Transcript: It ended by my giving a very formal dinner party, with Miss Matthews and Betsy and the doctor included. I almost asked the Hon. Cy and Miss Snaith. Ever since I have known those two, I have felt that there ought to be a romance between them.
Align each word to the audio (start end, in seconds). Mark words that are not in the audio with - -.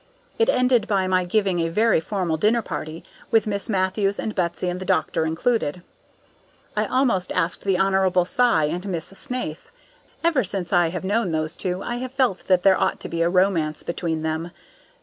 It 0.39 0.49
ended 0.49 0.87
by 0.87 1.05
my 1.05 1.25
giving 1.25 1.59
a 1.59 1.69
very 1.69 1.99
formal 1.99 2.35
dinner 2.35 2.63
party, 2.63 3.03
with 3.29 3.45
Miss 3.45 3.69
Matthews 3.69 4.17
and 4.17 4.33
Betsy 4.33 4.67
and 4.67 4.79
the 4.79 4.83
doctor 4.83 5.27
included. 5.27 5.83
I 6.75 6.87
almost 6.87 7.31
asked 7.33 7.63
the 7.65 7.77
Hon. 7.77 8.23
Cy 8.25 8.63
and 8.65 8.87
Miss 8.87 9.05
Snaith. 9.05 9.69
Ever 10.23 10.43
since 10.43 10.73
I 10.73 10.89
have 10.89 11.03
known 11.03 11.33
those 11.33 11.55
two, 11.55 11.83
I 11.83 11.97
have 11.97 12.11
felt 12.11 12.47
that 12.47 12.63
there 12.63 12.81
ought 12.81 12.99
to 13.01 13.09
be 13.09 13.21
a 13.21 13.29
romance 13.29 13.83
between 13.83 14.23
them. 14.23 14.49